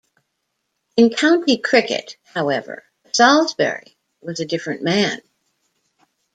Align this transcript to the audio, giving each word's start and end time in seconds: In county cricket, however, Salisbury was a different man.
In 0.97 1.11
county 1.11 1.59
cricket, 1.59 2.17
however, 2.23 2.83
Salisbury 3.13 3.95
was 4.23 4.39
a 4.39 4.47
different 4.47 4.81
man. 4.81 5.21